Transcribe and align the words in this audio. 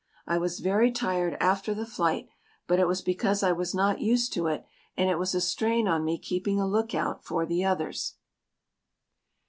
I 0.25 0.39
was 0.39 0.61
very 0.61 0.91
tired 0.91 1.37
after 1.39 1.75
the 1.75 1.85
flight 1.85 2.27
but 2.65 2.79
it 2.79 2.87
was 2.87 3.03
because 3.03 3.43
I 3.43 3.51
was 3.51 3.75
not 3.75 4.01
used 4.01 4.33
to 4.33 4.47
it 4.47 4.65
and 4.97 5.11
it 5.11 5.19
was 5.19 5.35
a 5.35 5.39
strain 5.41 5.87
on 5.87 6.03
me 6.03 6.17
keeping 6.17 6.59
a 6.59 6.65
look 6.67 6.95
out 6.95 7.23
for 7.23 7.45
the 7.45 7.63
others. 7.63 8.15